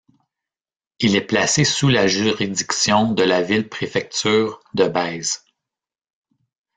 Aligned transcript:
Il 0.99 1.15
est 1.15 1.27
placé 1.27 1.63
sous 1.63 1.87
la 1.87 2.07
juridiction 2.07 3.11
de 3.11 3.21
la 3.21 3.43
ville-préfecture 3.43 4.59
de 4.73 4.87
Baise. 4.87 5.43